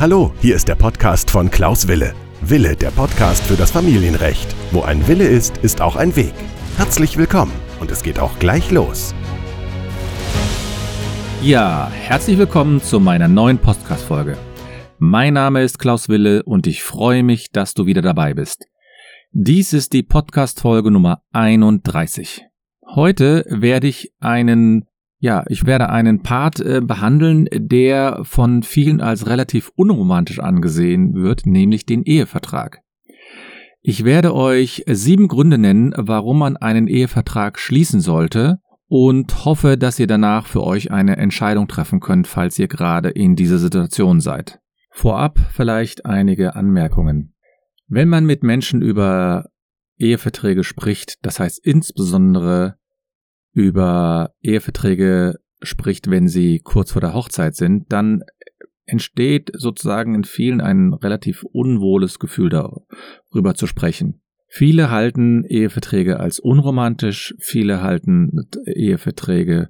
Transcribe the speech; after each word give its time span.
Hallo, 0.00 0.32
hier 0.40 0.54
ist 0.54 0.68
der 0.68 0.76
Podcast 0.76 1.28
von 1.28 1.50
Klaus 1.50 1.88
Wille. 1.88 2.14
Wille, 2.40 2.76
der 2.76 2.92
Podcast 2.92 3.44
für 3.44 3.56
das 3.56 3.72
Familienrecht. 3.72 4.54
Wo 4.70 4.82
ein 4.82 5.08
Wille 5.08 5.26
ist, 5.26 5.56
ist 5.56 5.80
auch 5.80 5.96
ein 5.96 6.14
Weg. 6.14 6.34
Herzlich 6.76 7.16
willkommen 7.16 7.50
und 7.80 7.90
es 7.90 8.04
geht 8.04 8.20
auch 8.20 8.38
gleich 8.38 8.70
los. 8.70 9.12
Ja, 11.42 11.90
herzlich 11.90 12.38
willkommen 12.38 12.80
zu 12.80 13.00
meiner 13.00 13.26
neuen 13.26 13.58
Podcast-Folge. 13.58 14.38
Mein 14.98 15.34
Name 15.34 15.64
ist 15.64 15.80
Klaus 15.80 16.08
Wille 16.08 16.44
und 16.44 16.68
ich 16.68 16.84
freue 16.84 17.24
mich, 17.24 17.50
dass 17.50 17.74
du 17.74 17.86
wieder 17.86 18.00
dabei 18.00 18.34
bist. 18.34 18.66
Dies 19.32 19.72
ist 19.72 19.92
die 19.94 20.04
Podcast-Folge 20.04 20.92
Nummer 20.92 21.22
31. 21.32 22.46
Heute 22.86 23.44
werde 23.48 23.88
ich 23.88 24.12
einen 24.20 24.86
ja, 25.18 25.44
ich 25.48 25.66
werde 25.66 25.90
einen 25.90 26.22
Part 26.22 26.60
äh, 26.60 26.80
behandeln, 26.80 27.48
der 27.52 28.20
von 28.22 28.62
vielen 28.62 29.00
als 29.00 29.26
relativ 29.26 29.70
unromantisch 29.74 30.38
angesehen 30.38 31.14
wird, 31.14 31.44
nämlich 31.44 31.86
den 31.86 32.04
Ehevertrag. 32.04 32.82
Ich 33.80 34.04
werde 34.04 34.34
euch 34.34 34.84
sieben 34.86 35.28
Gründe 35.28 35.58
nennen, 35.58 35.92
warum 35.96 36.38
man 36.38 36.56
einen 36.56 36.88
Ehevertrag 36.88 37.58
schließen 37.58 38.00
sollte 38.00 38.60
und 38.86 39.44
hoffe, 39.44 39.76
dass 39.76 39.98
ihr 39.98 40.06
danach 40.06 40.46
für 40.46 40.62
euch 40.64 40.90
eine 40.90 41.16
Entscheidung 41.16 41.68
treffen 41.68 42.00
könnt, 42.00 42.26
falls 42.26 42.58
ihr 42.58 42.68
gerade 42.68 43.10
in 43.10 43.36
dieser 43.36 43.58
Situation 43.58 44.20
seid. 44.20 44.60
Vorab 44.90 45.38
vielleicht 45.52 46.06
einige 46.06 46.56
Anmerkungen. 46.56 47.34
Wenn 47.86 48.08
man 48.08 48.24
mit 48.24 48.42
Menschen 48.42 48.82
über 48.82 49.46
Eheverträge 49.96 50.64
spricht, 50.64 51.18
das 51.22 51.40
heißt 51.40 51.64
insbesondere 51.64 52.76
über 53.62 54.32
Eheverträge 54.40 55.38
spricht, 55.60 56.10
wenn 56.10 56.28
sie 56.28 56.60
kurz 56.60 56.92
vor 56.92 57.00
der 57.00 57.14
Hochzeit 57.14 57.56
sind, 57.56 57.92
dann 57.92 58.22
entsteht 58.84 59.50
sozusagen 59.52 60.14
in 60.14 60.24
vielen 60.24 60.60
ein 60.60 60.94
relativ 60.94 61.42
unwohles 61.42 62.18
Gefühl 62.18 62.48
darüber 62.48 63.54
zu 63.54 63.66
sprechen. 63.66 64.22
Viele 64.46 64.90
halten 64.90 65.44
Eheverträge 65.44 66.20
als 66.20 66.38
unromantisch, 66.40 67.34
viele 67.38 67.82
halten 67.82 68.48
Eheverträge 68.64 69.68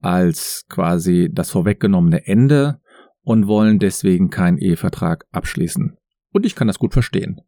als 0.00 0.64
quasi 0.70 1.28
das 1.30 1.50
vorweggenommene 1.50 2.26
Ende 2.26 2.80
und 3.22 3.46
wollen 3.46 3.78
deswegen 3.78 4.30
keinen 4.30 4.56
Ehevertrag 4.56 5.26
abschließen. 5.32 5.98
Und 6.32 6.46
ich 6.46 6.54
kann 6.54 6.66
das 6.66 6.78
gut 6.78 6.94
verstehen. 6.94 7.42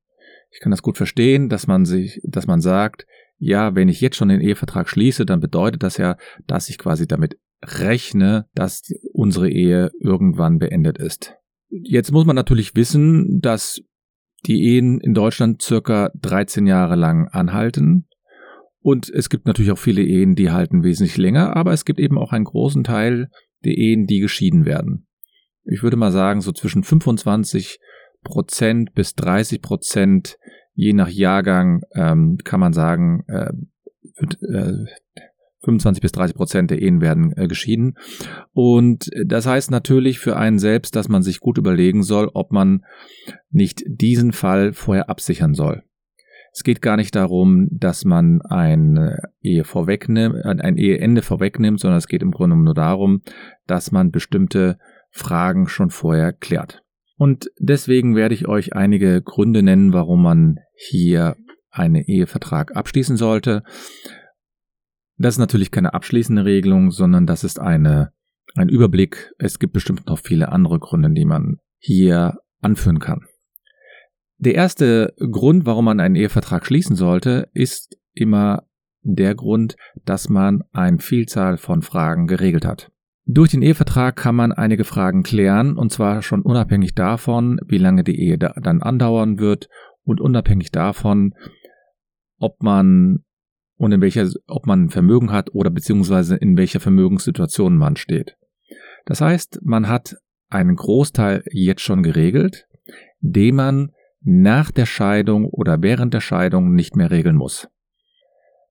Ich 0.50 0.60
kann 0.60 0.70
das 0.70 0.82
gut 0.82 0.98
verstehen, 0.98 1.48
dass 1.48 1.66
man 1.66 1.86
sich, 1.86 2.20
dass 2.24 2.46
man 2.46 2.60
sagt, 2.60 3.06
ja, 3.44 3.74
wenn 3.74 3.88
ich 3.88 4.00
jetzt 4.00 4.14
schon 4.14 4.28
den 4.28 4.40
Ehevertrag 4.40 4.88
schließe, 4.88 5.26
dann 5.26 5.40
bedeutet 5.40 5.82
das 5.82 5.96
ja, 5.96 6.16
dass 6.46 6.68
ich 6.68 6.78
quasi 6.78 7.08
damit 7.08 7.40
rechne, 7.60 8.46
dass 8.54 8.82
unsere 9.12 9.50
Ehe 9.50 9.90
irgendwann 10.00 10.58
beendet 10.58 10.98
ist. 10.98 11.34
Jetzt 11.68 12.12
muss 12.12 12.24
man 12.24 12.36
natürlich 12.36 12.76
wissen, 12.76 13.40
dass 13.40 13.82
die 14.46 14.62
Ehen 14.62 15.00
in 15.00 15.12
Deutschland 15.12 15.60
circa 15.60 16.12
13 16.20 16.68
Jahre 16.68 16.94
lang 16.94 17.26
anhalten. 17.32 18.06
Und 18.78 19.10
es 19.10 19.28
gibt 19.28 19.46
natürlich 19.46 19.72
auch 19.72 19.78
viele 19.78 20.02
Ehen, 20.02 20.36
die 20.36 20.52
halten 20.52 20.84
wesentlich 20.84 21.16
länger, 21.16 21.56
aber 21.56 21.72
es 21.72 21.84
gibt 21.84 21.98
eben 21.98 22.18
auch 22.18 22.30
einen 22.30 22.44
großen 22.44 22.84
Teil 22.84 23.28
der 23.64 23.76
Ehen, 23.76 24.06
die 24.06 24.20
geschieden 24.20 24.66
werden. 24.66 25.08
Ich 25.64 25.82
würde 25.82 25.96
mal 25.96 26.12
sagen, 26.12 26.42
so 26.42 26.52
zwischen 26.52 26.84
25 26.84 27.80
Prozent 28.22 28.94
bis 28.94 29.16
30 29.16 29.60
Prozent 29.62 30.36
je 30.74 30.92
nach 30.92 31.08
Jahrgang 31.08 31.82
ähm, 31.94 32.38
kann 32.44 32.60
man 32.60 32.72
sagen, 32.72 33.24
äh, 33.28 33.52
äh, 34.18 34.86
25 35.64 36.02
bis 36.02 36.12
30 36.12 36.36
Prozent 36.36 36.70
der 36.70 36.82
Ehen 36.82 37.00
werden 37.00 37.32
äh, 37.36 37.46
geschieden. 37.46 37.96
Und 38.52 39.10
das 39.24 39.46
heißt 39.46 39.70
natürlich 39.70 40.18
für 40.18 40.36
einen 40.36 40.58
selbst, 40.58 40.96
dass 40.96 41.08
man 41.08 41.22
sich 41.22 41.40
gut 41.40 41.58
überlegen 41.58 42.02
soll, 42.02 42.28
ob 42.34 42.52
man 42.52 42.84
nicht 43.50 43.82
diesen 43.86 44.32
Fall 44.32 44.72
vorher 44.72 45.08
absichern 45.08 45.54
soll. 45.54 45.84
Es 46.54 46.64
geht 46.64 46.82
gar 46.82 46.96
nicht 46.96 47.14
darum, 47.14 47.68
dass 47.70 48.04
man 48.04 48.42
eine 48.42 49.30
Ehe 49.40 49.64
vorwegnimmt, 49.64 50.44
ein 50.44 50.76
Eheende 50.76 51.22
vorwegnimmt, 51.22 51.80
sondern 51.80 51.96
es 51.96 52.08
geht 52.08 52.22
im 52.22 52.30
Grunde 52.30 52.56
nur 52.56 52.74
darum, 52.74 53.22
dass 53.66 53.90
man 53.90 54.10
bestimmte 54.10 54.78
Fragen 55.10 55.66
schon 55.66 55.88
vorher 55.88 56.32
klärt. 56.32 56.81
Und 57.22 57.52
deswegen 57.60 58.16
werde 58.16 58.34
ich 58.34 58.48
euch 58.48 58.74
einige 58.74 59.22
Gründe 59.22 59.62
nennen, 59.62 59.92
warum 59.92 60.24
man 60.24 60.58
hier 60.74 61.36
einen 61.70 62.02
Ehevertrag 62.02 62.74
abschließen 62.74 63.16
sollte. 63.16 63.62
Das 65.18 65.34
ist 65.34 65.38
natürlich 65.38 65.70
keine 65.70 65.94
abschließende 65.94 66.44
Regelung, 66.44 66.90
sondern 66.90 67.28
das 67.28 67.44
ist 67.44 67.60
eine, 67.60 68.10
ein 68.56 68.68
Überblick. 68.68 69.30
Es 69.38 69.60
gibt 69.60 69.72
bestimmt 69.72 70.08
noch 70.08 70.18
viele 70.18 70.50
andere 70.50 70.80
Gründe, 70.80 71.12
die 71.12 71.24
man 71.24 71.58
hier 71.78 72.40
anführen 72.60 72.98
kann. 72.98 73.20
Der 74.38 74.56
erste 74.56 75.14
Grund, 75.16 75.64
warum 75.64 75.84
man 75.84 76.00
einen 76.00 76.16
Ehevertrag 76.16 76.66
schließen 76.66 76.96
sollte, 76.96 77.48
ist 77.52 77.96
immer 78.14 78.64
der 79.02 79.36
Grund, 79.36 79.76
dass 80.04 80.28
man 80.28 80.64
eine 80.72 80.98
Vielzahl 80.98 81.56
von 81.56 81.82
Fragen 81.82 82.26
geregelt 82.26 82.66
hat. 82.66 82.90
Durch 83.24 83.50
den 83.50 83.62
Ehevertrag 83.62 84.16
kann 84.16 84.34
man 84.34 84.52
einige 84.52 84.84
Fragen 84.84 85.22
klären, 85.22 85.76
und 85.76 85.92
zwar 85.92 86.22
schon 86.22 86.42
unabhängig 86.42 86.94
davon, 86.94 87.60
wie 87.66 87.78
lange 87.78 88.02
die 88.02 88.18
Ehe 88.20 88.36
da 88.36 88.54
dann 88.60 88.82
andauern 88.82 89.38
wird 89.38 89.68
und 90.02 90.20
unabhängig 90.20 90.72
davon, 90.72 91.34
ob 92.38 92.62
man 92.62 93.24
und 93.76 93.92
in 93.92 94.00
welcher, 94.00 94.28
ob 94.46 94.66
man 94.66 94.90
Vermögen 94.90 95.32
hat 95.32 95.54
oder 95.54 95.70
beziehungsweise 95.70 96.36
in 96.36 96.56
welcher 96.56 96.80
Vermögenssituation 96.80 97.76
man 97.76 97.96
steht. 97.96 98.36
Das 99.06 99.20
heißt, 99.20 99.60
man 99.62 99.88
hat 99.88 100.16
einen 100.48 100.76
Großteil 100.76 101.42
jetzt 101.50 101.80
schon 101.80 102.02
geregelt, 102.02 102.66
den 103.20 103.56
man 103.56 103.92
nach 104.20 104.70
der 104.70 104.86
Scheidung 104.86 105.46
oder 105.46 105.82
während 105.82 106.14
der 106.14 106.20
Scheidung 106.20 106.74
nicht 106.74 106.94
mehr 106.94 107.10
regeln 107.10 107.36
muss. 107.36 107.68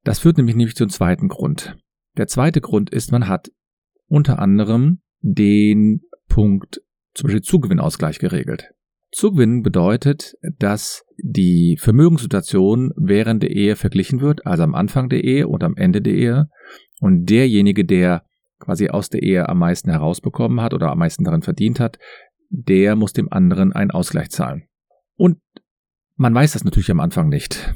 Das 0.04 0.20
führt 0.20 0.38
nämlich 0.38 0.56
nämlich 0.56 0.76
zum 0.76 0.90
zweiten 0.90 1.28
Grund. 1.28 1.78
Der 2.18 2.28
zweite 2.28 2.62
Grund 2.62 2.90
ist, 2.90 3.12
man 3.12 3.28
hat 3.28 3.52
unter 4.12 4.40
anderem 4.40 5.00
den 5.22 6.02
Punkt 6.28 6.82
zum 7.14 7.28
Beispiel 7.28 7.42
Zugewinnausgleich 7.42 8.20
geregelt. 8.20 8.72
Zugewinn 9.12 9.64
bedeutet, 9.64 10.36
dass 10.60 11.04
die 11.18 11.78
Vermögenssituation 11.80 12.92
während 12.96 13.44
der 13.44 13.52
Ehe 13.52 13.76
verglichen 13.76 14.22
wird, 14.22 14.46
also 14.46 14.64
am 14.64 14.76
Anfang 14.76 15.10
der 15.10 15.24
Ehe 15.24 15.48
und 15.48 15.64
am 15.64 15.76
Ende 15.76 16.02
der 16.02 16.14
Ehe. 16.14 16.50
Und 17.00 17.30
derjenige, 17.30 17.86
der 17.86 18.24
quasi 18.60 18.90
aus 18.90 19.10
der 19.10 19.24
Ehe 19.24 19.50
am 19.50 19.60
meisten 19.60 19.90
herausbekommen 19.90 20.62
hat 20.62 20.74
oder 20.74 20.92
am 20.92 21.00
meisten 21.00 21.24
darin 21.24 21.42
verdient 21.42 21.80
hat, 21.80 21.98
der 22.50 22.96
muss 22.96 23.14
dem 23.14 23.32
anderen 23.32 23.74
einen 23.74 23.92
Ausgleich 23.92 24.30
zahlen. 24.30 24.64
Und 25.16 25.40
man 26.16 26.36
weiß 26.36 26.54
das 26.54 26.64
natürlich 26.64 26.92
am 26.92 27.00
Anfang 27.00 27.30
nicht. 27.30 27.74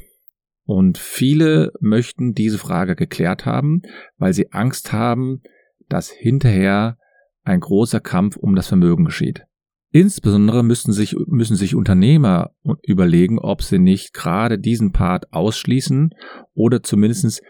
Und 0.66 0.97
viele 0.97 1.72
möchten 1.79 2.34
diese 2.34 2.57
Frage 2.57 2.95
geklärt 2.95 3.45
haben, 3.45 3.81
weil 4.18 4.34
sie 4.34 4.51
Angst 4.51 4.91
haben, 4.91 5.41
dass 5.90 6.09
hinterher 6.09 6.97
ein 7.44 7.59
großer 7.59 8.00
Kampf 8.00 8.38
um 8.38 8.56
das 8.56 8.68
Vermögen 8.68 9.06
geschieht. 9.06 9.46
Insbesondere 9.91 10.63
müssen 10.63 10.91
sich, 10.91 11.16
müssen 11.28 11.56
sich 11.56 11.73
Unternehmer 11.73 12.51
überlegen, 12.84 13.40
ob 13.40 13.62
sie 13.62 13.79
nicht 13.79 14.13
gerade 14.13 14.59
diesen 14.59 14.91
Part 14.91 15.31
ausschließen 15.31 16.13
oder 16.53 16.84
zumindest 16.84 17.41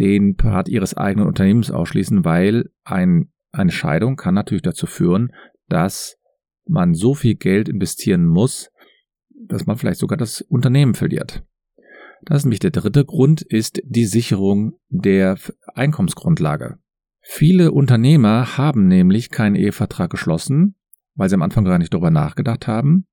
den 0.00 0.36
Part 0.36 0.68
ihres 0.68 0.96
eigenen 0.96 1.28
Unternehmens 1.28 1.70
ausschließen, 1.70 2.24
weil 2.24 2.70
ein, 2.82 3.30
eine 3.52 3.70
Scheidung 3.70 4.16
kann 4.16 4.34
natürlich 4.34 4.62
dazu 4.62 4.86
führen, 4.86 5.32
dass 5.68 6.16
man 6.66 6.94
so 6.94 7.14
viel 7.14 7.36
Geld 7.36 7.68
investieren 7.68 8.26
muss, 8.26 8.70
dass 9.30 9.66
man 9.66 9.76
vielleicht 9.76 10.00
sogar 10.00 10.18
das 10.18 10.40
Unternehmen 10.40 10.94
verliert. 10.94 11.44
Das 12.22 12.38
ist 12.38 12.44
nämlich 12.46 12.60
der 12.60 12.72
dritte 12.72 13.04
Grund, 13.04 13.42
ist 13.42 13.80
die 13.84 14.06
Sicherung 14.06 14.78
der 14.88 15.38
Einkommensgrundlage. 15.74 16.78
Viele 17.28 17.72
Unternehmer 17.72 18.56
haben 18.56 18.86
nämlich 18.86 19.30
keinen 19.30 19.56
Ehevertrag 19.56 20.10
geschlossen, 20.10 20.76
weil 21.16 21.28
sie 21.28 21.34
am 21.34 21.42
Anfang 21.42 21.64
gar 21.64 21.78
nicht 21.78 21.92
darüber 21.92 22.12
nachgedacht 22.12 22.68
haben. 22.68 23.08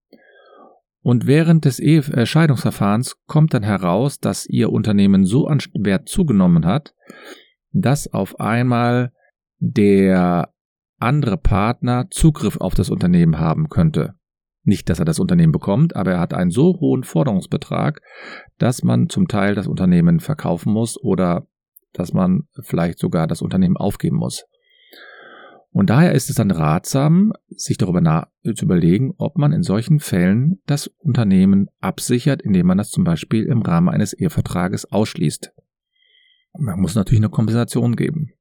Und 1.02 1.26
während 1.26 1.66
des 1.66 1.80
Ehe 1.80 2.00
äh, 2.14 2.26
Scheidungsverfahrens 2.28 3.18
kommt 3.26 3.56
dann 3.56 3.64
heraus, 3.64 4.20
dass 4.20 4.46
ihr 4.46 4.72
Unternehmen 4.72 5.26
so 5.26 5.48
an 5.48 5.60
Wert 5.74 6.08
zugenommen 6.08 6.64
hat, 6.66 6.94
dass 7.72 8.08
auf 8.14 8.40
einmal 8.40 9.12
der 9.58 10.54
andere 11.00 11.38
Partner 11.38 12.06
Zugriff 12.12 12.58
auf 12.58 12.76
das 12.76 12.92
Unternehmen 12.92 13.40
haben 13.40 13.68
könnte. 13.68 14.14
Nicht, 14.64 14.90
dass 14.90 15.00
er 15.00 15.06
das 15.06 15.20
Unternehmen 15.20 15.52
bekommt, 15.52 15.96
aber 15.96 16.12
er 16.12 16.20
hat 16.20 16.36
einen 16.36 16.52
so 16.52 16.78
hohen 16.80 17.04
Forderungsbetrag, 17.04 18.00
dass 18.60 18.84
man 18.84 19.10
zum 19.10 19.28
Teil 19.28 19.56
das 19.56 19.68
Unternehmen 19.68 20.20
verkaufen 20.20 20.72
muss 20.72 21.02
oder 21.02 21.48
dass 21.94 22.14
man 22.14 22.44
vielleicht 22.62 23.00
sogar 23.00 23.28
das 23.28 23.42
Unternehmen 23.42 23.78
aufgeben 23.78 24.18
muss. 24.18 24.46
Und 25.74 25.90
daher 25.90 26.14
ist 26.14 26.30
es 26.30 26.36
dann 26.36 26.52
ratsam, 26.52 27.34
sich 27.50 27.78
darüber 27.78 28.28
zu 28.44 28.66
überlegen, 28.66 29.14
ob 29.18 29.40
man 29.40 29.52
in 29.52 29.64
solchen 29.64 30.00
Fällen 30.00 30.60
das 30.68 30.88
Unternehmen 31.00 31.68
absichert, 31.80 32.44
indem 32.44 32.68
man 32.68 32.78
das 32.78 32.92
zum 32.92 33.04
Beispiel 33.04 33.46
im 33.46 33.64
Rahmen 33.64 33.90
eines 33.90 34.14
Ehevertrages 34.14 34.92
ausschließt. 34.92 35.52
Man 36.60 36.80
muss 36.80 36.94
natürlich 36.94 37.22
eine 37.22 37.32
Kompensation 37.32 37.96
geben. 37.96 38.34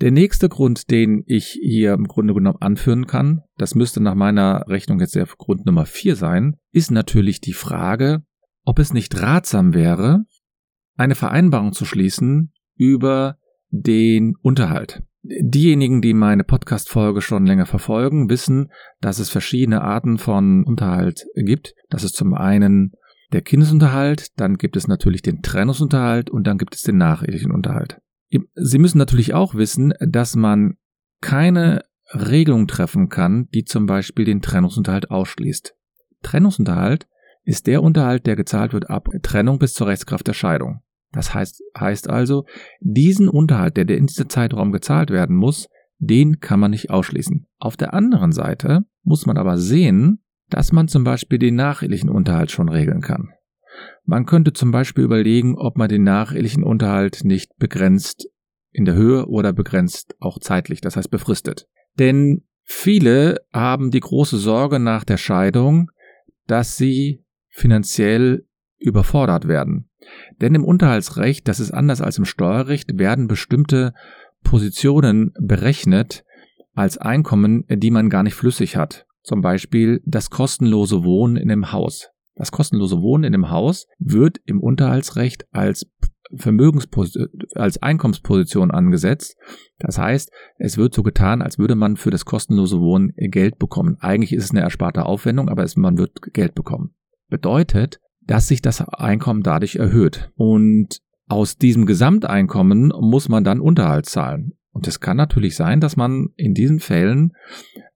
Der 0.00 0.12
nächste 0.12 0.48
Grund, 0.48 0.92
den 0.92 1.24
ich 1.26 1.58
hier 1.60 1.94
im 1.94 2.06
Grunde 2.06 2.32
genommen 2.32 2.58
anführen 2.60 3.08
kann, 3.08 3.42
das 3.56 3.74
müsste 3.74 4.00
nach 4.00 4.14
meiner 4.14 4.68
Rechnung 4.68 5.00
jetzt 5.00 5.16
der 5.16 5.26
Grund 5.26 5.66
Nummer 5.66 5.86
vier 5.86 6.14
sein, 6.14 6.56
ist 6.70 6.92
natürlich 6.92 7.40
die 7.40 7.54
Frage, 7.54 8.22
ob 8.64 8.78
es 8.78 8.92
nicht 8.92 9.20
ratsam 9.20 9.74
wäre, 9.74 10.24
eine 10.96 11.16
Vereinbarung 11.16 11.72
zu 11.72 11.84
schließen 11.84 12.52
über 12.78 13.36
den 13.70 14.34
Unterhalt. 14.40 15.02
Diejenigen, 15.22 16.00
die 16.00 16.14
meine 16.14 16.44
Podcast-Folge 16.44 17.20
schon 17.20 17.44
länger 17.44 17.66
verfolgen, 17.66 18.30
wissen, 18.30 18.70
dass 19.00 19.18
es 19.18 19.28
verschiedene 19.28 19.82
Arten 19.82 20.16
von 20.16 20.64
Unterhalt 20.64 21.26
gibt. 21.34 21.74
Das 21.90 22.04
ist 22.04 22.16
zum 22.16 22.32
einen 22.32 22.92
der 23.32 23.42
Kindesunterhalt, 23.42 24.28
dann 24.36 24.56
gibt 24.56 24.76
es 24.76 24.88
natürlich 24.88 25.20
den 25.20 25.42
Trennungsunterhalt 25.42 26.30
und 26.30 26.46
dann 26.46 26.56
gibt 26.56 26.74
es 26.74 26.82
den 26.82 26.96
nachehelichen 26.96 27.50
Unterhalt. 27.50 28.00
Sie 28.54 28.78
müssen 28.78 28.98
natürlich 28.98 29.34
auch 29.34 29.54
wissen, 29.54 29.92
dass 30.00 30.34
man 30.34 30.78
keine 31.20 31.84
Regelung 32.14 32.66
treffen 32.66 33.08
kann, 33.08 33.48
die 33.52 33.64
zum 33.64 33.86
Beispiel 33.86 34.24
den 34.24 34.40
Trennungsunterhalt 34.40 35.10
ausschließt. 35.10 35.74
Trennungsunterhalt 36.22 37.06
ist 37.44 37.66
der 37.66 37.82
Unterhalt, 37.82 38.26
der 38.26 38.36
gezahlt 38.36 38.72
wird 38.72 38.88
ab 38.88 39.08
Trennung 39.22 39.58
bis 39.58 39.74
zur 39.74 39.88
Rechtskraft 39.88 40.26
der 40.26 40.34
Scheidung. 40.34 40.80
Das 41.12 41.34
heißt, 41.34 41.62
heißt 41.78 42.10
also, 42.10 42.44
diesen 42.80 43.28
Unterhalt, 43.28 43.76
der 43.76 43.88
in 43.88 44.06
diesem 44.06 44.28
Zeitraum 44.28 44.72
gezahlt 44.72 45.10
werden 45.10 45.36
muss, 45.36 45.68
den 45.98 46.40
kann 46.40 46.60
man 46.60 46.70
nicht 46.70 46.90
ausschließen. 46.90 47.46
Auf 47.58 47.76
der 47.76 47.94
anderen 47.94 48.32
Seite 48.32 48.80
muss 49.02 49.26
man 49.26 49.36
aber 49.36 49.58
sehen, 49.58 50.22
dass 50.48 50.72
man 50.72 50.88
zum 50.88 51.04
Beispiel 51.04 51.38
den 51.38 51.56
nachehelichen 51.56 52.08
Unterhalt 52.08 52.50
schon 52.50 52.68
regeln 52.68 53.00
kann. 53.00 53.30
Man 54.04 54.26
könnte 54.26 54.52
zum 54.52 54.70
Beispiel 54.70 55.04
überlegen, 55.04 55.56
ob 55.56 55.76
man 55.76 55.88
den 55.88 56.02
nachehelichen 56.02 56.62
Unterhalt 56.62 57.24
nicht 57.24 57.56
begrenzt 57.58 58.28
in 58.70 58.84
der 58.84 58.94
Höhe 58.94 59.26
oder 59.26 59.52
begrenzt 59.52 60.14
auch 60.20 60.38
zeitlich, 60.38 60.80
das 60.80 60.96
heißt 60.96 61.10
befristet. 61.10 61.66
Denn 61.98 62.44
viele 62.62 63.40
haben 63.52 63.90
die 63.90 64.00
große 64.00 64.38
Sorge 64.38 64.78
nach 64.78 65.04
der 65.04 65.16
Scheidung, 65.16 65.90
dass 66.46 66.76
sie 66.76 67.24
finanziell 67.48 68.46
überfordert 68.78 69.48
werden. 69.48 69.88
Denn 70.40 70.54
im 70.54 70.64
Unterhaltsrecht, 70.64 71.48
das 71.48 71.60
ist 71.60 71.72
anders 71.72 72.00
als 72.00 72.18
im 72.18 72.24
Steuerrecht, 72.24 72.98
werden 72.98 73.28
bestimmte 73.28 73.92
Positionen 74.42 75.32
berechnet 75.40 76.24
als 76.74 76.98
Einkommen, 76.98 77.64
die 77.68 77.90
man 77.90 78.08
gar 78.08 78.22
nicht 78.22 78.34
flüssig 78.34 78.76
hat. 78.76 79.06
Zum 79.22 79.40
Beispiel 79.40 80.00
das 80.06 80.30
kostenlose 80.30 81.04
Wohnen 81.04 81.36
in 81.36 81.50
einem 81.50 81.72
Haus. 81.72 82.10
Das 82.34 82.52
kostenlose 82.52 83.02
Wohnen 83.02 83.24
in 83.24 83.34
einem 83.34 83.50
Haus 83.50 83.88
wird 83.98 84.38
im 84.46 84.60
Unterhaltsrecht 84.60 85.46
als 85.50 85.90
Vermögensposition, 86.34 87.28
als 87.54 87.82
Einkommensposition 87.82 88.70
angesetzt. 88.70 89.36
Das 89.78 89.98
heißt, 89.98 90.30
es 90.58 90.76
wird 90.76 90.94
so 90.94 91.02
getan, 91.02 91.42
als 91.42 91.58
würde 91.58 91.74
man 91.74 91.96
für 91.96 92.10
das 92.10 92.24
kostenlose 92.24 92.80
Wohnen 92.80 93.12
Geld 93.16 93.58
bekommen. 93.58 93.96
Eigentlich 94.00 94.32
ist 94.32 94.44
es 94.44 94.50
eine 94.50 94.60
ersparte 94.60 95.06
Aufwendung, 95.06 95.48
aber 95.48 95.64
es, 95.64 95.76
man 95.76 95.98
wird 95.98 96.22
Geld 96.32 96.54
bekommen. 96.54 96.94
Bedeutet, 97.28 98.00
dass 98.28 98.46
sich 98.46 98.62
das 98.62 98.80
Einkommen 98.80 99.42
dadurch 99.42 99.76
erhöht. 99.76 100.30
Und 100.36 101.00
aus 101.26 101.56
diesem 101.56 101.86
Gesamteinkommen 101.86 102.92
muss 103.00 103.28
man 103.28 103.42
dann 103.42 103.58
Unterhalt 103.58 104.06
zahlen. 104.06 104.52
Und 104.70 104.86
es 104.86 105.00
kann 105.00 105.16
natürlich 105.16 105.56
sein, 105.56 105.80
dass 105.80 105.96
man 105.96 106.28
in 106.36 106.54
diesen 106.54 106.78
Fällen 106.78 107.32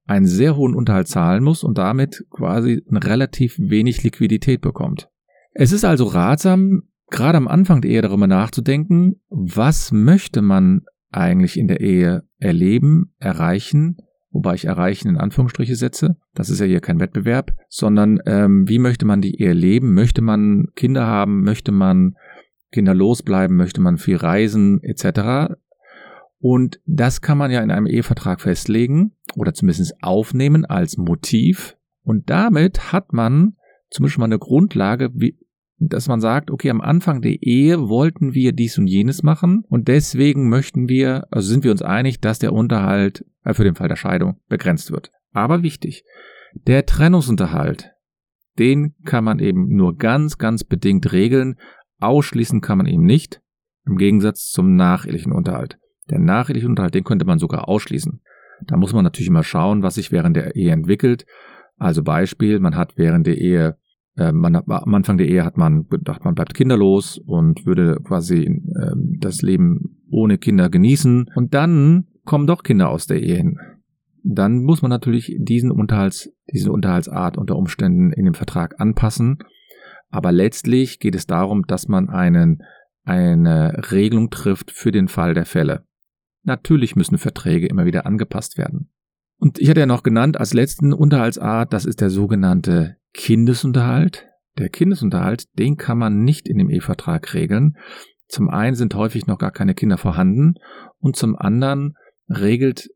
einen 0.07 0.27
sehr 0.27 0.57
hohen 0.57 0.75
Unterhalt 0.75 1.07
zahlen 1.07 1.45
muss 1.45 1.63
und 1.63 1.79
damit 1.79 2.25
quasi 2.31 2.83
relativ 2.91 3.57
wenig 3.59 4.03
Liquidität 4.03 4.61
bekommt. 4.61 5.09
Es 5.53 5.71
ist 5.71 5.85
also 5.85 6.07
ratsam, 6.07 6.83
gerade 7.11 7.37
am 7.37 7.47
Anfang 7.47 7.83
der 7.83 7.91
Ehe 7.91 8.03
darüber 8.03 8.27
nachzudenken, 8.27 9.21
was 9.29 9.93
möchte 9.93 10.43
man 10.43 10.83
eigentlich 11.11 11.59
in 11.59 11.69
der 11.69 11.81
Ehe 11.81 12.25
erleben, 12.39 13.15
erreichen 13.19 13.99
wobei 14.33 14.55
ich 14.55 14.65
erreichen 14.65 15.09
in 15.09 15.19
Anführungsstriche 15.19 15.77
setze. 15.77 16.17
Das 16.35 16.51
ist 16.51 16.59
ja 16.61 16.67
hier 16.67 16.81
kein 16.81 17.01
Wettbewerb, 17.01 17.53
sondern 17.69 18.21
ähm, 18.27 18.69
wie 18.69 18.79
möchte 18.79 19.07
man 19.07 19.21
die 19.21 19.41
Ehe 19.41 19.53
leben? 19.53 19.95
Möchte 19.95 20.23
man 20.23 20.69
Kinder 20.75 21.07
haben? 21.07 21.45
Möchte 21.45 21.73
man 21.73 22.17
Kinder 22.73 22.95
losbleiben? 22.95 23.57
Möchte 23.57 23.81
man 23.81 23.99
viel 23.99 24.17
reisen 24.17 24.83
etc.? 24.83 25.55
Und 26.39 26.81
das 26.87 27.21
kann 27.21 27.39
man 27.39 27.51
ja 27.51 27.61
in 27.61 27.71
einem 27.71 27.87
Ehevertrag 27.87 28.41
festlegen 28.41 29.13
oder 29.37 29.55
zumindest 29.55 30.03
aufnehmen 30.03 30.65
als 30.65 30.97
Motiv. 30.97 31.77
Und 32.03 32.31
damit 32.31 32.93
hat 32.93 33.13
man 33.13 33.57
zumindest 33.91 34.19
mal 34.19 34.25
eine 34.25 34.39
Grundlage, 34.39 35.11
wie, 35.15 35.39
dass 35.89 36.09
man 36.09 36.21
sagt, 36.21 36.51
okay, 36.51 36.71
am 36.71 36.81
Anfang 36.81 37.23
der 37.23 37.43
Ehe 37.43 37.89
wollten 37.89 38.35
wir 38.35 38.53
dies 38.53 38.79
und 38.79 38.87
jenes 38.87 39.23
machen 39.23 39.65
und 39.69 39.89
deswegen 39.89 40.49
möchten 40.49 40.89
wir, 40.89 41.27
also 41.31 41.49
sind 41.49 41.65
wir 41.65 41.71
uns 41.71 41.83
einig, 41.83 42.21
dass 42.21 42.39
der 42.39 42.53
Unterhalt 42.53 43.25
äh, 43.45 43.55
für 43.55 43.65
den 43.65 43.75
Fall 43.75 43.89
der 43.89 43.97
Scheidung 43.97 44.41
begrenzt 44.49 44.93
wird. 44.93 45.11
Aber 45.33 45.63
wichtig, 45.63 46.05
der 46.55 46.87
Trennungsunterhalt, 46.87 47.93
den 48.59 48.95
kann 49.05 49.25
man 49.25 49.39
eben 49.39 49.75
nur 49.75 49.97
ganz, 49.97 50.39
ganz 50.39 50.65
bedingt 50.65 51.13
regeln. 51.13 51.57
Ausschließen 52.01 52.61
kann 52.61 52.79
man 52.79 52.87
ihn 52.87 53.03
nicht, 53.03 53.41
im 53.87 53.97
Gegensatz 53.97 54.51
zum 54.51 54.77
nachehelichen 54.77 55.33
Unterhalt. 55.33 55.79
Der 56.11 56.19
nacheheliche 56.19 56.67
Unterhalt, 56.67 56.95
den 56.95 57.05
könnte 57.05 57.25
man 57.25 57.39
sogar 57.39 57.69
ausschließen. 57.69 58.21
Da 58.67 58.77
muss 58.77 58.93
man 58.93 59.05
natürlich 59.05 59.29
immer 59.29 59.43
schauen, 59.43 59.83
was 59.83 59.95
sich 59.95 60.13
während 60.13 60.37
der 60.37 60.55
Ehe 60.55 60.73
entwickelt. 60.73 61.25
Also 61.77 62.03
Beispiel, 62.03 62.61
man 62.61 62.77
hat 62.77 62.97
während 62.97 63.27
der 63.27 63.39
Ehe 63.39 63.77
äh, 64.17 64.33
man, 64.33 64.57
am 64.57 64.95
Anfang 64.95 65.19
der 65.19 65.29
Ehe 65.29 65.45
hat 65.45 65.57
man 65.57 65.89
gedacht, 65.89 66.25
man 66.25 66.35
bleibt 66.35 66.55
kinderlos 66.55 67.19
und 67.19 67.65
würde 67.65 67.99
quasi 68.05 68.43
äh, 68.45 68.93
das 69.19 69.43
Leben 69.43 70.03
ohne 70.11 70.39
Kinder 70.39 70.69
genießen. 70.69 71.31
Und 71.35 71.55
dann 71.55 72.07
kommen 72.25 72.47
doch 72.47 72.63
Kinder 72.63 72.91
aus 72.91 73.07
der 73.07 73.23
Ehe 73.23 73.37
hin. 73.37 73.59
Dann 74.25 74.63
muss 74.63 74.83
man 74.83 74.91
natürlich 74.91 75.37
diesen 75.41 75.71
Unterhalts, 75.71 76.31
diese 76.53 76.71
Unterhaltsart 76.71 77.39
unter 77.39 77.57
Umständen 77.57 78.13
in 78.13 78.25
dem 78.25 78.35
Vertrag 78.35 78.81
anpassen. 78.81 79.39
Aber 80.11 80.31
letztlich 80.31 81.01
geht 81.01 81.15
es 81.15 81.27
darum, 81.27 81.67
dass 81.67 81.89
man 81.89 82.09
einen, 82.09 82.63
eine 83.05 83.91
Regelung 83.91 84.31
trifft 84.31 84.71
für 84.71 84.93
den 84.93 85.09
Fall 85.09 85.35
der 85.35 85.47
Fälle. 85.47 85.85
Natürlich 86.45 86.97
müssen 86.97 87.19
Verträge 87.19 87.67
immer 87.67 87.87
wieder 87.87 88.05
angepasst 88.05 88.59
werden. 88.59 88.91
Und 89.39 89.59
ich 89.59 89.69
hatte 89.71 89.81
ja 89.81 89.87
noch 89.87 90.03
genannt 90.03 90.39
als 90.39 90.55
letzten 90.55 90.93
Unterhaltsart, 90.93 91.73
das 91.73 91.85
ist 91.85 92.01
der 92.01 92.11
sogenannte 92.11 92.97
Kindesunterhalt. 93.15 94.27
Der 94.59 94.69
Kindesunterhalt, 94.69 95.45
den 95.59 95.77
kann 95.77 95.99
man 95.99 96.25
nicht 96.25 96.49
in 96.49 96.59
dem 96.59 96.69
Ehevertrag 96.69 97.33
regeln. 97.35 97.77
Zum 98.29 98.49
einen 98.49 98.75
sind 98.75 98.95
häufig 98.95 99.27
noch 99.27 99.39
gar 99.39 99.51
keine 99.51 99.75
Kinder 99.75 99.99
vorhanden 99.99 100.55
und 100.99 101.17
zum 101.17 101.37
anderen 101.37 101.97
regelt 102.29 102.89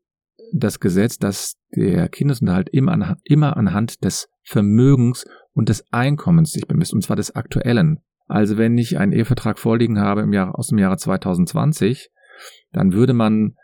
das 0.53 0.79
Gesetz, 0.79 1.17
dass 1.17 1.55
der 1.75 2.09
Kindesunterhalt 2.09 2.69
immer, 2.69 3.17
immer 3.23 3.57
anhand 3.57 4.03
des 4.03 4.29
Vermögens 4.43 5.25
und 5.53 5.69
des 5.69 5.83
Einkommens 5.91 6.51
sich 6.51 6.67
bemisst, 6.67 6.93
und 6.93 7.03
zwar 7.03 7.15
des 7.15 7.35
aktuellen. 7.35 7.99
Also 8.27 8.57
wenn 8.57 8.77
ich 8.77 8.97
einen 8.97 9.13
Ehevertrag 9.13 9.59
vorliegen 9.59 9.99
habe 9.99 10.21
im 10.21 10.33
Jahr, 10.33 10.57
aus 10.57 10.67
dem 10.67 10.77
Jahre 10.77 10.97
2020, 10.97 12.09
dann 12.71 12.93
würde 12.93 13.13
man 13.13 13.55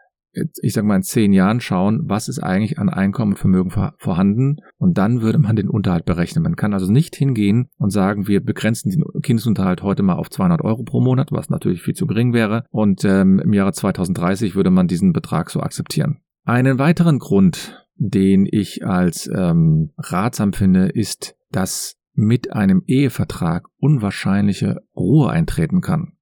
ich 0.62 0.74
sage 0.74 0.88
mal, 0.88 0.98
in 0.98 1.04
zehn 1.04 1.34
Jahren 1.34 1.60
schauen, 1.60 2.02
was 2.06 2.28
ist 2.28 2.40
eigentlich 2.40 2.80
an 2.80 2.90
Einkommen 2.90 3.34
und 3.34 3.38
Vermögen 3.38 3.72
vorhanden 3.98 4.58
und 4.78 4.98
dann 4.98 5.22
würde 5.22 5.38
man 5.38 5.56
den 5.56 5.70
Unterhalt 5.70 6.06
berechnen. 6.06 6.44
Man 6.44 6.56
kann 6.56 6.74
also 6.74 6.92
nicht 6.92 7.16
hingehen 7.16 7.70
und 7.78 7.92
sagen, 7.92 8.28
wir 8.28 8.44
begrenzen 8.44 8.92
den 8.92 9.04
Kindesunterhalt 9.22 9.84
heute 9.84 10.04
mal 10.04 10.16
auf 10.16 10.30
200 10.30 10.62
Euro 10.62 10.84
pro 10.84 11.02
Monat, 11.02 11.32
was 11.32 11.50
natürlich 11.50 11.82
viel 11.82 11.94
zu 11.94 12.08
gering 12.08 12.34
wäre 12.34 12.66
und 12.70 13.06
ähm, 13.06 13.40
im 13.40 13.54
Jahre 13.54 13.74
2030 13.74 14.56
würde 14.56 14.72
man 14.72 14.88
diesen 14.88 15.14
Betrag 15.14 15.50
so 15.50 15.60
akzeptieren. 15.60 16.20
Einen 16.46 16.80
weiteren 16.80 17.20
Grund, 17.20 17.86
den 17.96 18.48
ich 18.50 18.86
als 18.86 19.30
ähm, 19.34 19.92
ratsam 19.98 20.54
finde, 20.54 20.88
ist, 20.88 21.36
dass 21.52 21.96
mit 22.14 22.54
einem 22.54 22.84
Ehevertrag 22.86 23.68
unwahrscheinliche 23.78 24.82
Ruhe 24.96 25.30
eintreten 25.30 25.82
kann. 25.82 26.13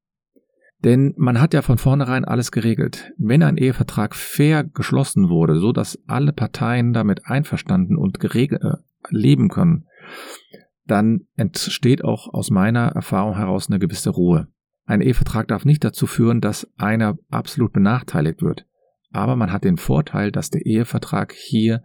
Denn 0.83 1.13
man 1.15 1.39
hat 1.39 1.53
ja 1.53 1.61
von 1.61 1.77
vornherein 1.77 2.25
alles 2.25 2.51
geregelt. 2.51 3.11
Wenn 3.17 3.43
ein 3.43 3.57
Ehevertrag 3.57 4.15
fair 4.15 4.63
geschlossen 4.63 5.29
wurde, 5.29 5.59
so 5.59 5.71
dass 5.71 5.99
alle 6.07 6.33
Parteien 6.33 6.93
damit 6.93 7.27
einverstanden 7.27 7.97
und 7.97 8.19
geregelt 8.19 8.63
äh, 8.63 8.77
leben 9.09 9.49
können, 9.49 9.85
dann 10.85 11.21
entsteht 11.35 12.03
auch 12.03 12.33
aus 12.33 12.49
meiner 12.49 12.87
Erfahrung 12.87 13.35
heraus 13.35 13.69
eine 13.69 13.79
gewisse 13.79 14.09
Ruhe. 14.09 14.47
Ein 14.85 15.01
Ehevertrag 15.01 15.47
darf 15.47 15.65
nicht 15.65 15.83
dazu 15.83 16.07
führen, 16.07 16.41
dass 16.41 16.67
einer 16.77 17.17
absolut 17.29 17.71
benachteiligt 17.71 18.41
wird. 18.41 18.65
Aber 19.11 19.35
man 19.35 19.51
hat 19.51 19.63
den 19.63 19.77
Vorteil, 19.77 20.31
dass 20.31 20.49
der 20.49 20.65
Ehevertrag 20.65 21.33
hier 21.33 21.83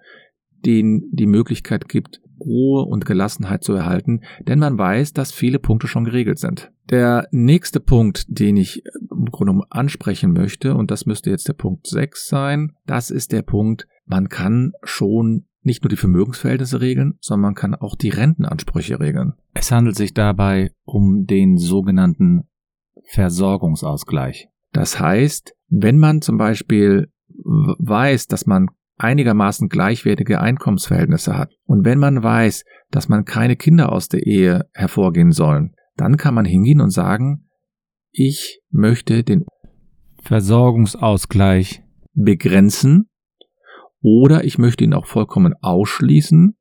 den 0.64 1.08
die 1.12 1.26
Möglichkeit 1.26 1.88
gibt, 1.88 2.20
Ruhe 2.40 2.84
und 2.84 3.06
Gelassenheit 3.06 3.64
zu 3.64 3.72
erhalten, 3.72 4.22
denn 4.46 4.58
man 4.58 4.78
weiß, 4.78 5.12
dass 5.12 5.32
viele 5.32 5.58
Punkte 5.58 5.88
schon 5.88 6.04
geregelt 6.04 6.38
sind. 6.38 6.70
Der 6.90 7.26
nächste 7.30 7.80
Punkt, 7.80 8.26
den 8.28 8.56
ich 8.56 8.82
im 9.10 9.26
Grunde 9.26 9.64
ansprechen 9.70 10.32
möchte, 10.32 10.74
und 10.74 10.90
das 10.90 11.06
müsste 11.06 11.30
jetzt 11.30 11.48
der 11.48 11.54
Punkt 11.54 11.86
6 11.86 12.28
sein, 12.28 12.72
das 12.86 13.10
ist 13.10 13.32
der 13.32 13.42
Punkt, 13.42 13.86
man 14.04 14.28
kann 14.28 14.72
schon 14.82 15.46
nicht 15.62 15.82
nur 15.82 15.88
die 15.88 15.96
Vermögensverhältnisse 15.96 16.80
regeln, 16.80 17.14
sondern 17.20 17.42
man 17.42 17.54
kann 17.54 17.74
auch 17.74 17.96
die 17.96 18.10
Rentenansprüche 18.10 19.00
regeln. 19.00 19.32
Es 19.52 19.72
handelt 19.72 19.96
sich 19.96 20.14
dabei 20.14 20.70
um 20.84 21.26
den 21.26 21.58
sogenannten 21.58 22.44
Versorgungsausgleich. 23.10 24.48
Das 24.72 25.00
heißt, 25.00 25.54
wenn 25.68 25.98
man 25.98 26.22
zum 26.22 26.38
Beispiel 26.38 27.10
weiß, 27.28 28.28
dass 28.28 28.46
man 28.46 28.68
einigermaßen 28.96 29.68
gleichwertige 29.68 30.40
Einkommensverhältnisse 30.40 31.36
hat 31.36 31.52
und 31.64 31.84
wenn 31.84 31.98
man 31.98 32.22
weiß, 32.22 32.64
dass 32.90 33.08
man 33.08 33.24
keine 33.24 33.56
Kinder 33.56 33.92
aus 33.92 34.08
der 34.08 34.26
Ehe 34.26 34.68
hervorgehen 34.72 35.32
sollen, 35.32 35.74
dann 35.96 36.16
kann 36.16 36.34
man 36.34 36.44
hingehen 36.44 36.80
und 36.80 36.90
sagen, 36.90 37.48
ich 38.10 38.60
möchte 38.70 39.22
den 39.22 39.44
Versorgungsausgleich 40.22 41.82
begrenzen 42.14 43.08
oder 44.00 44.44
ich 44.44 44.58
möchte 44.58 44.84
ihn 44.84 44.94
auch 44.94 45.06
vollkommen 45.06 45.54
ausschließen, 45.60 46.56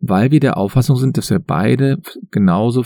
weil 0.00 0.30
wir 0.30 0.40
der 0.40 0.56
Auffassung 0.56 0.96
sind, 0.96 1.16
dass 1.16 1.30
wir 1.30 1.38
beide 1.38 1.98
genauso 2.30 2.84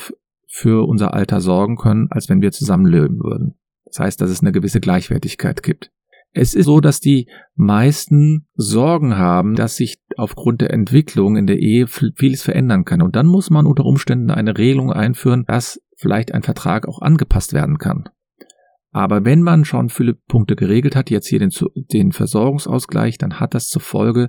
für 0.48 0.86
unser 0.86 1.14
Alter 1.14 1.40
sorgen 1.40 1.76
können, 1.76 2.08
als 2.10 2.28
wenn 2.28 2.40
wir 2.40 2.52
zusammen 2.52 2.86
leben 2.86 3.18
würden. 3.20 3.58
Das 3.84 4.00
heißt, 4.00 4.20
dass 4.20 4.30
es 4.30 4.40
eine 4.40 4.52
gewisse 4.52 4.80
Gleichwertigkeit 4.80 5.62
gibt. 5.62 5.90
Es 6.38 6.52
ist 6.52 6.66
so, 6.66 6.80
dass 6.80 7.00
die 7.00 7.28
meisten 7.54 8.46
Sorgen 8.56 9.16
haben, 9.16 9.54
dass 9.54 9.76
sich 9.76 10.02
aufgrund 10.18 10.60
der 10.60 10.70
Entwicklung 10.70 11.36
in 11.36 11.46
der 11.46 11.58
Ehe 11.58 11.86
vieles 11.86 12.42
verändern 12.42 12.84
kann. 12.84 13.00
Und 13.00 13.16
dann 13.16 13.26
muss 13.26 13.48
man 13.48 13.64
unter 13.64 13.86
Umständen 13.86 14.30
eine 14.30 14.58
Regelung 14.58 14.92
einführen, 14.92 15.44
dass 15.46 15.80
vielleicht 15.96 16.32
ein 16.32 16.42
Vertrag 16.42 16.86
auch 16.86 17.00
angepasst 17.00 17.54
werden 17.54 17.78
kann. 17.78 18.10
Aber 18.90 19.24
wenn 19.24 19.40
man 19.40 19.64
schon 19.64 19.88
viele 19.88 20.12
Punkte 20.12 20.56
geregelt 20.56 20.94
hat, 20.94 21.08
jetzt 21.08 21.26
hier 21.26 21.38
den, 21.38 21.52
den, 21.74 22.12
Versorgungsausgleich, 22.12 23.16
dann 23.16 23.40
hat 23.40 23.54
das 23.54 23.68
zur 23.68 23.80
Folge, 23.80 24.28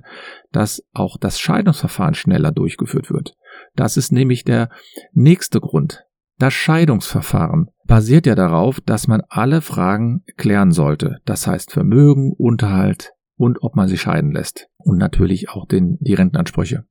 dass 0.50 0.82
auch 0.94 1.18
das 1.18 1.38
Scheidungsverfahren 1.38 2.14
schneller 2.14 2.52
durchgeführt 2.52 3.10
wird. 3.10 3.36
Das 3.76 3.98
ist 3.98 4.12
nämlich 4.12 4.44
der 4.44 4.70
nächste 5.12 5.60
Grund. 5.60 6.04
Das 6.38 6.54
Scheidungsverfahren 6.54 7.68
basiert 7.88 8.26
ja 8.26 8.36
darauf, 8.36 8.80
dass 8.80 9.08
man 9.08 9.22
alle 9.28 9.60
Fragen 9.60 10.22
klären 10.36 10.70
sollte. 10.70 11.16
Das 11.24 11.48
heißt 11.48 11.72
Vermögen, 11.72 12.32
Unterhalt 12.36 13.12
und 13.36 13.62
ob 13.62 13.74
man 13.74 13.88
sich 13.88 14.00
scheiden 14.00 14.30
lässt. 14.30 14.68
Und 14.76 14.98
natürlich 14.98 15.48
auch 15.48 15.66
den, 15.66 15.96
die 16.00 16.14
Rentenansprüche. 16.14 16.84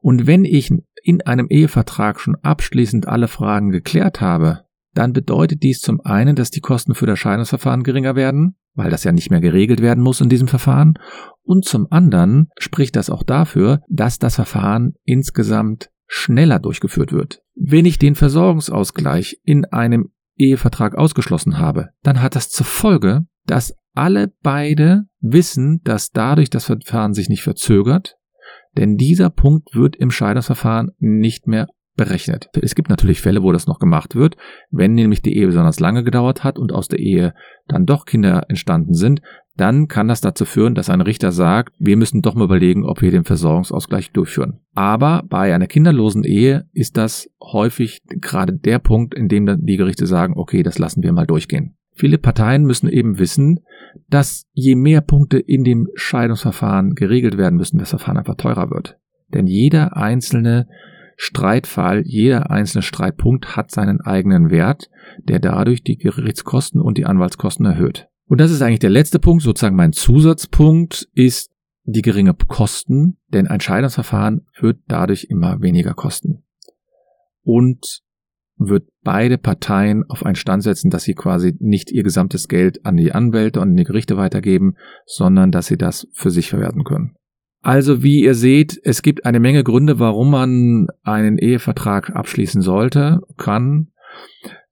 Und 0.00 0.26
wenn 0.26 0.44
ich 0.44 0.72
in 1.02 1.22
einem 1.22 1.46
Ehevertrag 1.48 2.18
schon 2.18 2.36
abschließend 2.42 3.06
alle 3.06 3.28
Fragen 3.28 3.70
geklärt 3.70 4.20
habe, 4.20 4.64
dann 4.94 5.12
bedeutet 5.12 5.62
dies 5.62 5.80
zum 5.80 6.00
einen, 6.00 6.36
dass 6.36 6.50
die 6.50 6.60
Kosten 6.60 6.94
für 6.94 7.06
das 7.06 7.18
Scheidungsverfahren 7.18 7.82
geringer 7.82 8.16
werden, 8.16 8.56
weil 8.74 8.90
das 8.90 9.04
ja 9.04 9.12
nicht 9.12 9.30
mehr 9.30 9.40
geregelt 9.40 9.82
werden 9.82 10.02
muss 10.02 10.20
in 10.20 10.28
diesem 10.28 10.48
Verfahren, 10.48 10.94
und 11.42 11.64
zum 11.64 11.86
anderen 11.90 12.48
spricht 12.58 12.96
das 12.96 13.10
auch 13.10 13.22
dafür, 13.22 13.82
dass 13.88 14.18
das 14.18 14.36
Verfahren 14.36 14.94
insgesamt 15.04 15.90
schneller 16.06 16.58
durchgeführt 16.58 17.12
wird. 17.12 17.42
Wenn 17.54 17.86
ich 17.86 17.98
den 17.98 18.14
Versorgungsausgleich 18.14 19.40
in 19.44 19.64
einem 19.66 20.10
Ehevertrag 20.36 20.96
ausgeschlossen 20.96 21.58
habe, 21.58 21.90
dann 22.02 22.20
hat 22.20 22.34
das 22.34 22.50
zur 22.50 22.66
Folge, 22.66 23.26
dass 23.46 23.76
alle 23.94 24.32
beide 24.42 25.04
wissen, 25.20 25.80
dass 25.84 26.10
dadurch 26.10 26.50
das 26.50 26.64
Verfahren 26.64 27.14
sich 27.14 27.28
nicht 27.28 27.42
verzögert, 27.42 28.16
denn 28.76 28.96
dieser 28.96 29.30
Punkt 29.30 29.74
wird 29.74 29.96
im 29.96 30.10
Scheidungsverfahren 30.10 30.90
nicht 30.98 31.46
mehr 31.46 31.68
berechnet. 31.96 32.48
Es 32.60 32.74
gibt 32.74 32.90
natürlich 32.90 33.20
Fälle, 33.20 33.42
wo 33.42 33.52
das 33.52 33.66
noch 33.66 33.78
gemacht 33.78 34.14
wird. 34.14 34.36
Wenn 34.70 34.94
nämlich 34.94 35.22
die 35.22 35.36
Ehe 35.36 35.46
besonders 35.46 35.80
lange 35.80 36.04
gedauert 36.04 36.42
hat 36.44 36.58
und 36.58 36.72
aus 36.72 36.88
der 36.88 36.98
Ehe 36.98 37.34
dann 37.68 37.86
doch 37.86 38.04
Kinder 38.04 38.44
entstanden 38.48 38.94
sind, 38.94 39.20
dann 39.56 39.86
kann 39.86 40.08
das 40.08 40.20
dazu 40.20 40.44
führen, 40.44 40.74
dass 40.74 40.90
ein 40.90 41.00
Richter 41.00 41.30
sagt, 41.30 41.74
wir 41.78 41.96
müssen 41.96 42.22
doch 42.22 42.34
mal 42.34 42.44
überlegen, 42.44 42.84
ob 42.84 43.02
wir 43.02 43.12
den 43.12 43.24
Versorgungsausgleich 43.24 44.10
durchführen. 44.10 44.60
Aber 44.74 45.22
bei 45.28 45.54
einer 45.54 45.68
kinderlosen 45.68 46.24
Ehe 46.24 46.66
ist 46.72 46.96
das 46.96 47.30
häufig 47.40 48.02
gerade 48.20 48.52
der 48.52 48.80
Punkt, 48.80 49.14
in 49.14 49.28
dem 49.28 49.46
dann 49.46 49.64
die 49.64 49.76
Gerichte 49.76 50.06
sagen, 50.06 50.34
okay, 50.36 50.64
das 50.64 50.78
lassen 50.78 51.02
wir 51.02 51.12
mal 51.12 51.26
durchgehen. 51.26 51.76
Viele 51.96 52.18
Parteien 52.18 52.64
müssen 52.64 52.88
eben 52.88 53.20
wissen, 53.20 53.60
dass 54.08 54.46
je 54.52 54.74
mehr 54.74 55.00
Punkte 55.00 55.38
in 55.38 55.62
dem 55.62 55.86
Scheidungsverfahren 55.94 56.94
geregelt 56.94 57.38
werden 57.38 57.56
müssen, 57.56 57.78
das 57.78 57.90
Verfahren 57.90 58.18
einfach 58.18 58.34
teurer 58.34 58.70
wird. 58.70 58.98
Denn 59.32 59.46
jeder 59.46 59.96
einzelne 59.96 60.66
Streitfall, 61.16 62.02
jeder 62.04 62.50
einzelne 62.50 62.82
Streitpunkt 62.82 63.56
hat 63.56 63.70
seinen 63.70 64.00
eigenen 64.00 64.50
Wert, 64.50 64.90
der 65.18 65.38
dadurch 65.38 65.82
die 65.82 65.96
Gerichtskosten 65.96 66.80
und 66.80 66.98
die 66.98 67.06
Anwaltskosten 67.06 67.66
erhöht. 67.66 68.08
Und 68.26 68.40
das 68.40 68.50
ist 68.50 68.62
eigentlich 68.62 68.80
der 68.80 68.90
letzte 68.90 69.18
Punkt, 69.18 69.42
sozusagen 69.42 69.76
mein 69.76 69.92
Zusatzpunkt 69.92 71.08
ist 71.12 71.50
die 71.84 72.02
geringe 72.02 72.34
Kosten, 72.34 73.18
denn 73.28 73.46
ein 73.46 73.60
Scheidungsverfahren 73.60 74.46
wird 74.58 74.78
dadurch 74.88 75.26
immer 75.28 75.60
weniger 75.60 75.94
kosten. 75.94 76.44
Und 77.42 78.02
wird 78.56 78.88
beide 79.02 79.36
Parteien 79.36 80.04
auf 80.08 80.24
einen 80.24 80.36
Stand 80.36 80.62
setzen, 80.62 80.90
dass 80.90 81.02
sie 81.02 81.14
quasi 81.14 81.54
nicht 81.58 81.90
ihr 81.90 82.02
gesamtes 82.02 82.48
Geld 82.48 82.86
an 82.86 82.96
die 82.96 83.12
Anwälte 83.12 83.60
und 83.60 83.70
an 83.70 83.76
die 83.76 83.84
Gerichte 83.84 84.16
weitergeben, 84.16 84.76
sondern 85.06 85.50
dass 85.50 85.66
sie 85.66 85.76
das 85.76 86.06
für 86.12 86.30
sich 86.30 86.48
verwerten 86.48 86.84
können. 86.84 87.16
Also 87.64 88.02
wie 88.02 88.22
ihr 88.22 88.34
seht, 88.34 88.78
es 88.84 89.00
gibt 89.00 89.24
eine 89.24 89.40
Menge 89.40 89.64
Gründe, 89.64 89.98
warum 89.98 90.30
man 90.30 90.86
einen 91.02 91.38
Ehevertrag 91.38 92.14
abschließen 92.14 92.60
sollte, 92.60 93.22
kann. 93.38 93.88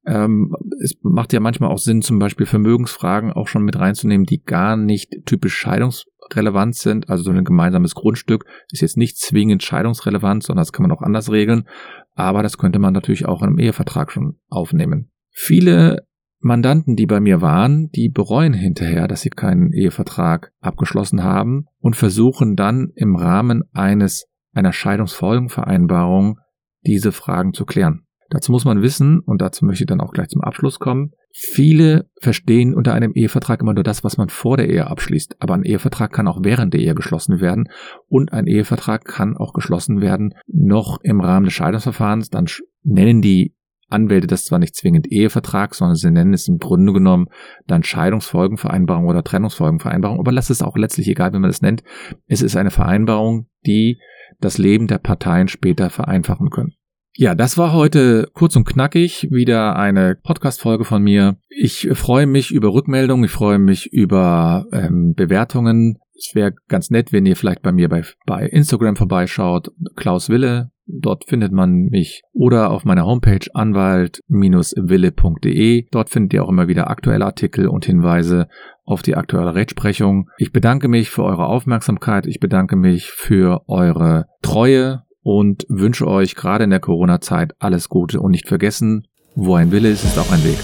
Ähm, 0.04 0.54
es 0.82 0.98
macht 1.00 1.32
ja 1.32 1.40
manchmal 1.40 1.70
auch 1.70 1.78
Sinn, 1.78 2.02
zum 2.02 2.18
Beispiel 2.18 2.44
Vermögensfragen 2.44 3.32
auch 3.32 3.48
schon 3.48 3.64
mit 3.64 3.78
reinzunehmen, 3.78 4.26
die 4.26 4.42
gar 4.42 4.76
nicht 4.76 5.24
typisch 5.24 5.54
scheidungsrelevant 5.54 6.76
sind. 6.76 7.08
Also 7.08 7.24
so 7.24 7.30
ein 7.30 7.44
gemeinsames 7.44 7.94
Grundstück 7.94 8.44
ist 8.70 8.82
jetzt 8.82 8.98
nicht 8.98 9.16
zwingend 9.16 9.62
scheidungsrelevant, 9.62 10.42
sondern 10.42 10.60
das 10.60 10.72
kann 10.72 10.82
man 10.82 10.92
auch 10.94 11.00
anders 11.00 11.32
regeln. 11.32 11.66
Aber 12.14 12.42
das 12.42 12.58
könnte 12.58 12.78
man 12.78 12.92
natürlich 12.92 13.24
auch 13.24 13.40
in 13.40 13.48
einem 13.48 13.58
Ehevertrag 13.58 14.12
schon 14.12 14.36
aufnehmen. 14.50 15.10
Viele 15.30 16.06
Mandanten, 16.42 16.96
die 16.96 17.06
bei 17.06 17.20
mir 17.20 17.40
waren, 17.40 17.90
die 17.90 18.08
bereuen 18.08 18.52
hinterher, 18.52 19.08
dass 19.08 19.22
sie 19.22 19.30
keinen 19.30 19.72
Ehevertrag 19.72 20.52
abgeschlossen 20.60 21.22
haben 21.22 21.66
und 21.78 21.96
versuchen 21.96 22.56
dann 22.56 22.90
im 22.94 23.16
Rahmen 23.16 23.62
eines 23.72 24.26
einer 24.52 24.72
Scheidungsfolgenvereinbarung 24.72 26.38
diese 26.84 27.12
Fragen 27.12 27.54
zu 27.54 27.64
klären. 27.64 28.06
Dazu 28.32 28.50
muss 28.50 28.64
man 28.64 28.80
wissen, 28.80 29.20
und 29.20 29.42
dazu 29.42 29.66
möchte 29.66 29.84
ich 29.84 29.88
dann 29.88 30.00
auch 30.00 30.12
gleich 30.12 30.28
zum 30.28 30.40
Abschluss 30.40 30.78
kommen, 30.78 31.12
viele 31.32 32.08
verstehen 32.18 32.74
unter 32.74 32.94
einem 32.94 33.12
Ehevertrag 33.12 33.60
immer 33.60 33.74
nur 33.74 33.84
das, 33.84 34.04
was 34.04 34.16
man 34.16 34.30
vor 34.30 34.56
der 34.56 34.70
Ehe 34.70 34.86
abschließt. 34.86 35.36
Aber 35.38 35.54
ein 35.54 35.64
Ehevertrag 35.64 36.12
kann 36.12 36.26
auch 36.26 36.40
während 36.42 36.72
der 36.72 36.80
Ehe 36.80 36.94
geschlossen 36.94 37.40
werden 37.40 37.68
und 38.08 38.32
ein 38.32 38.46
Ehevertrag 38.46 39.04
kann 39.04 39.36
auch 39.36 39.52
geschlossen 39.52 40.00
werden 40.00 40.34
noch 40.46 40.98
im 41.02 41.20
Rahmen 41.20 41.44
des 41.44 41.52
Scheidungsverfahrens. 41.52 42.30
Dann 42.30 42.46
nennen 42.82 43.20
die 43.20 43.54
Anwälte 43.92 44.26
das 44.26 44.44
zwar 44.44 44.58
nicht 44.58 44.74
zwingend 44.74 45.06
Ehevertrag, 45.10 45.74
sondern 45.74 45.96
sie 45.96 46.10
nennen 46.10 46.34
es 46.34 46.48
im 46.48 46.58
Grunde 46.58 46.92
genommen 46.92 47.28
dann 47.66 47.82
Scheidungsfolgenvereinbarung 47.82 49.06
oder 49.06 49.22
Trennungsfolgenvereinbarung, 49.22 50.18
aber 50.18 50.32
das 50.32 50.50
ist 50.50 50.62
auch 50.62 50.76
letztlich 50.76 51.08
egal, 51.08 51.32
wie 51.32 51.38
man 51.38 51.50
das 51.50 51.62
nennt. 51.62 51.82
Es 52.26 52.42
ist 52.42 52.56
eine 52.56 52.70
Vereinbarung, 52.70 53.46
die 53.66 53.98
das 54.40 54.58
Leben 54.58 54.86
der 54.86 54.98
Parteien 54.98 55.48
später 55.48 55.90
vereinfachen 55.90 56.50
können. 56.50 56.74
Ja, 57.14 57.34
das 57.34 57.58
war 57.58 57.74
heute 57.74 58.30
kurz 58.32 58.56
und 58.56 58.64
knackig 58.64 59.28
wieder 59.30 59.76
eine 59.76 60.16
Podcast-Folge 60.16 60.86
von 60.86 61.02
mir. 61.02 61.36
Ich 61.50 61.88
freue 61.92 62.26
mich 62.26 62.50
über 62.50 62.72
Rückmeldungen, 62.72 63.26
ich 63.26 63.30
freue 63.30 63.58
mich 63.58 63.92
über 63.92 64.66
ähm, 64.72 65.12
Bewertungen. 65.14 65.98
Es 66.16 66.34
wäre 66.34 66.54
ganz 66.68 66.88
nett, 66.88 67.12
wenn 67.12 67.26
ihr 67.26 67.36
vielleicht 67.36 67.60
bei 67.60 67.70
mir 67.70 67.90
bei, 67.90 68.02
bei 68.24 68.46
Instagram 68.46 68.96
vorbeischaut. 68.96 69.72
Klaus 69.94 70.30
Wille 70.30 70.71
Dort 70.86 71.28
findet 71.28 71.52
man 71.52 71.88
mich 71.90 72.22
oder 72.32 72.70
auf 72.70 72.84
meiner 72.84 73.04
Homepage 73.06 73.46
anwalt-wille.de. 73.54 75.86
Dort 75.90 76.10
findet 76.10 76.34
ihr 76.34 76.44
auch 76.44 76.48
immer 76.48 76.68
wieder 76.68 76.88
aktuelle 76.90 77.24
Artikel 77.24 77.66
und 77.68 77.84
Hinweise 77.84 78.46
auf 78.84 79.02
die 79.02 79.16
aktuelle 79.16 79.54
Rechtsprechung. 79.54 80.28
Ich 80.38 80.52
bedanke 80.52 80.88
mich 80.88 81.10
für 81.10 81.24
eure 81.24 81.46
Aufmerksamkeit. 81.46 82.26
Ich 82.26 82.40
bedanke 82.40 82.74
mich 82.76 83.10
für 83.10 83.62
eure 83.68 84.26
Treue 84.42 85.02
und 85.22 85.64
wünsche 85.68 86.08
euch 86.08 86.34
gerade 86.34 86.64
in 86.64 86.70
der 86.70 86.80
Corona-Zeit 86.80 87.54
alles 87.60 87.88
Gute 87.88 88.20
und 88.20 88.32
nicht 88.32 88.48
vergessen, 88.48 89.06
wo 89.34 89.54
ein 89.54 89.70
Wille 89.70 89.88
ist, 89.88 90.04
ist 90.04 90.18
auch 90.18 90.32
ein 90.32 90.44
Weg. 90.44 90.58